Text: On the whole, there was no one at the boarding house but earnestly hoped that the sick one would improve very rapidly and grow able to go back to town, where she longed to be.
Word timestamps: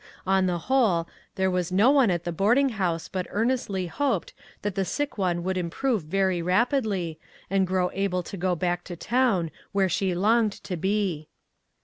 On 0.25 0.47
the 0.47 0.57
whole, 0.57 1.07
there 1.35 1.51
was 1.51 1.71
no 1.71 1.91
one 1.91 2.09
at 2.09 2.23
the 2.23 2.31
boarding 2.31 2.69
house 2.69 3.07
but 3.07 3.27
earnestly 3.29 3.85
hoped 3.85 4.33
that 4.63 4.73
the 4.73 4.83
sick 4.83 5.15
one 5.15 5.43
would 5.43 5.59
improve 5.59 6.01
very 6.05 6.41
rapidly 6.41 7.19
and 7.51 7.67
grow 7.67 7.91
able 7.93 8.23
to 8.23 8.35
go 8.35 8.55
back 8.55 8.83
to 8.85 8.95
town, 8.95 9.51
where 9.73 9.89
she 9.89 10.15
longed 10.15 10.53
to 10.63 10.75
be. 10.75 11.27